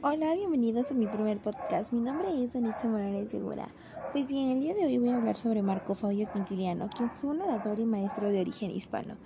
Hola, 0.00 0.32
bienvenidos 0.36 0.92
a 0.92 0.94
mi 0.94 1.08
primer 1.08 1.38
podcast. 1.38 1.92
Mi 1.92 2.00
nombre 2.00 2.28
es 2.44 2.52
Danitza 2.52 2.86
Morales 2.86 3.32
Segura. 3.32 3.66
Pues 4.12 4.28
bien, 4.28 4.52
el 4.52 4.60
día 4.60 4.72
de 4.72 4.84
hoy 4.84 4.96
voy 4.98 5.08
a 5.08 5.16
hablar 5.16 5.36
sobre 5.36 5.60
Marco 5.60 5.96
Fabio 5.96 6.30
Quintiliano, 6.32 6.88
quien 6.88 7.10
fue 7.10 7.30
un 7.30 7.40
orador 7.40 7.80
y 7.80 7.84
maestro 7.84 8.28
de 8.28 8.40
origen 8.40 8.70
hispano. 8.70 9.16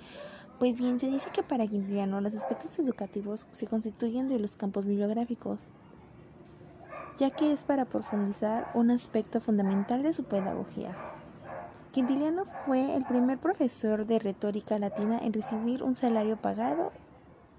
Pues 0.58 0.76
bien, 0.76 0.98
se 0.98 1.10
dice 1.10 1.28
que 1.30 1.42
para 1.42 1.66
Quintiliano 1.66 2.22
los 2.22 2.32
aspectos 2.34 2.78
educativos 2.78 3.46
se 3.52 3.66
constituyen 3.66 4.30
de 4.30 4.38
los 4.38 4.56
campos 4.56 4.86
bibliográficos, 4.86 5.68
ya 7.18 7.28
que 7.28 7.52
es 7.52 7.64
para 7.64 7.84
profundizar 7.84 8.70
un 8.72 8.90
aspecto 8.90 9.42
fundamental 9.42 10.02
de 10.02 10.14
su 10.14 10.24
pedagogía. 10.24 10.96
Quintiliano 11.90 12.46
fue 12.46 12.96
el 12.96 13.04
primer 13.04 13.38
profesor 13.38 14.06
de 14.06 14.18
retórica 14.18 14.78
latina 14.78 15.18
en 15.18 15.34
recibir 15.34 15.82
un 15.82 15.96
salario 15.96 16.38
pagado 16.38 16.92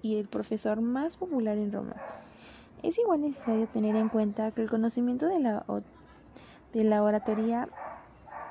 y 0.01 0.17
el 0.17 0.27
profesor 0.27 0.81
más 0.81 1.17
popular 1.17 1.59
en 1.59 1.71
Roma. 1.71 1.95
Es 2.83 2.99
igual 2.99 3.21
necesario 3.21 3.65
tener 3.67 3.95
en 3.95 4.09
cuenta 4.09 4.51
que 4.51 4.61
el 4.61 4.69
conocimiento 4.69 5.27
de 5.27 5.39
la, 5.39 5.65
de 6.73 6.83
la 6.83 7.01
oratoria 7.01 7.69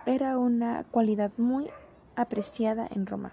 era 0.06 0.38
una 0.38 0.84
cualidad 0.84 1.30
muy 1.36 1.68
apreciada 2.16 2.88
en 2.90 3.04
Roma. 3.04 3.32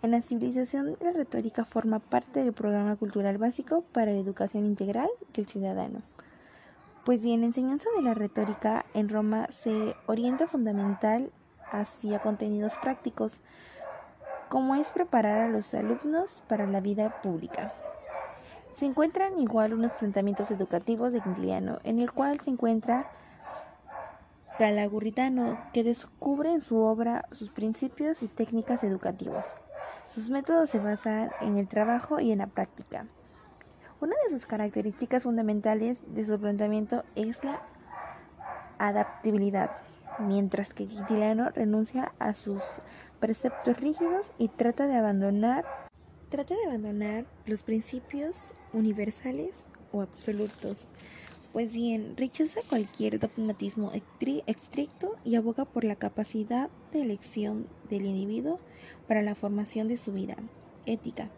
En 0.00 0.12
la 0.12 0.22
civilización, 0.22 0.96
la 1.00 1.12
retórica 1.12 1.66
forma 1.66 1.98
parte 1.98 2.42
del 2.42 2.54
programa 2.54 2.96
cultural 2.96 3.36
básico 3.36 3.82
para 3.92 4.12
la 4.12 4.18
educación 4.18 4.64
integral 4.64 5.10
del 5.34 5.46
ciudadano. 5.46 6.00
Pues 7.04 7.20
bien, 7.20 7.40
la 7.40 7.46
enseñanza 7.46 7.90
de 7.96 8.02
la 8.02 8.14
retórica 8.14 8.86
en 8.94 9.10
Roma 9.10 9.46
se 9.50 9.94
orienta 10.06 10.46
fundamental 10.46 11.30
hacia 11.70 12.20
contenidos 12.20 12.76
prácticos, 12.76 13.40
como 14.48 14.74
es 14.74 14.90
preparar 14.90 15.40
a 15.40 15.48
los 15.48 15.74
alumnos 15.74 16.42
para 16.48 16.66
la 16.66 16.80
vida 16.80 17.20
pública. 17.20 17.74
Se 18.76 18.84
encuentran 18.84 19.40
igual 19.40 19.72
unos 19.72 19.92
planteamientos 19.92 20.50
educativos 20.50 21.10
de 21.10 21.22
Quintiliano, 21.22 21.78
en 21.82 21.98
el 21.98 22.12
cual 22.12 22.40
se 22.40 22.50
encuentra 22.50 23.10
Calagurritano, 24.58 25.58
que 25.72 25.82
descubre 25.82 26.52
en 26.52 26.60
su 26.60 26.76
obra 26.76 27.24
sus 27.30 27.48
principios 27.48 28.22
y 28.22 28.28
técnicas 28.28 28.84
educativas. 28.84 29.54
Sus 30.08 30.28
métodos 30.28 30.68
se 30.68 30.78
basan 30.78 31.30
en 31.40 31.56
el 31.56 31.68
trabajo 31.68 32.20
y 32.20 32.32
en 32.32 32.40
la 32.40 32.48
práctica. 32.48 33.06
Una 34.02 34.14
de 34.22 34.30
sus 34.30 34.44
características 34.44 35.22
fundamentales 35.22 35.96
de 36.08 36.26
su 36.26 36.38
planteamiento 36.38 37.02
es 37.14 37.42
la 37.44 37.62
adaptabilidad, 38.76 39.70
mientras 40.18 40.74
que 40.74 40.86
Quintiliano 40.86 41.48
renuncia 41.48 42.12
a 42.18 42.34
sus 42.34 42.62
preceptos 43.20 43.80
rígidos 43.80 44.34
y 44.36 44.48
trata 44.48 44.86
de 44.86 44.96
abandonar 44.96 45.64
Trata 46.28 46.56
de 46.56 46.64
abandonar 46.64 47.24
los 47.46 47.62
principios 47.62 48.52
universales 48.72 49.64
o 49.92 50.00
absolutos. 50.00 50.88
Pues 51.52 51.72
bien, 51.72 52.16
rechaza 52.16 52.62
cualquier 52.68 53.20
dogmatismo 53.20 53.92
estricto 54.46 55.14
y 55.24 55.36
aboga 55.36 55.64
por 55.64 55.84
la 55.84 55.94
capacidad 55.94 56.68
de 56.92 57.02
elección 57.02 57.68
del 57.88 58.06
individuo 58.06 58.58
para 59.06 59.22
la 59.22 59.36
formación 59.36 59.86
de 59.86 59.98
su 59.98 60.12
vida 60.12 60.36
ética. 60.84 61.30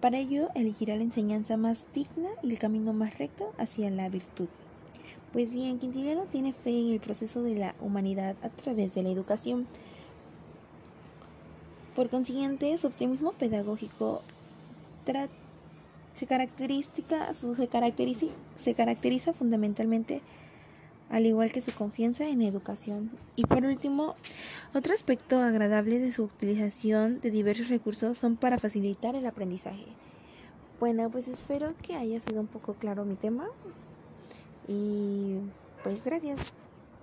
Para 0.00 0.18
ello, 0.18 0.48
elegirá 0.54 0.94
la 0.94 1.02
enseñanza 1.02 1.56
más 1.56 1.86
digna 1.92 2.30
y 2.44 2.52
el 2.52 2.58
camino 2.60 2.92
más 2.92 3.18
recto 3.18 3.52
hacia 3.58 3.90
la 3.90 4.08
virtud. 4.08 4.48
Pues 5.32 5.50
bien, 5.50 5.80
Quintiliano 5.80 6.26
tiene 6.26 6.52
fe 6.52 6.70
en 6.70 6.92
el 6.92 7.00
proceso 7.00 7.42
de 7.42 7.56
la 7.56 7.74
humanidad 7.80 8.36
a 8.42 8.48
través 8.48 8.94
de 8.94 9.02
la 9.02 9.10
educación. 9.10 9.66
Por 12.00 12.08
consiguiente, 12.08 12.78
su 12.78 12.86
optimismo 12.86 13.32
pedagógico 13.32 14.22
se, 16.14 16.26
caracteriza, 16.26 16.90
se 18.56 18.74
caracteriza 18.74 19.34
fundamentalmente 19.34 20.22
al 21.10 21.26
igual 21.26 21.52
que 21.52 21.60
su 21.60 21.74
confianza 21.74 22.26
en 22.26 22.40
educación. 22.40 23.10
Y 23.36 23.44
por 23.44 23.66
último, 23.66 24.14
otro 24.72 24.94
aspecto 24.94 25.40
agradable 25.40 25.98
de 25.98 26.10
su 26.10 26.24
utilización 26.24 27.20
de 27.20 27.30
diversos 27.30 27.68
recursos 27.68 28.16
son 28.16 28.36
para 28.36 28.58
facilitar 28.58 29.14
el 29.14 29.26
aprendizaje. 29.26 29.84
Bueno, 30.78 31.10
pues 31.10 31.28
espero 31.28 31.74
que 31.82 31.96
haya 31.96 32.18
sido 32.18 32.40
un 32.40 32.46
poco 32.46 32.72
claro 32.72 33.04
mi 33.04 33.16
tema 33.16 33.46
y 34.66 35.34
pues 35.82 36.02
gracias. 36.02 36.38